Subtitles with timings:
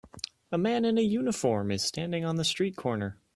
[0.51, 3.19] A man in a uniform is standing on the street corner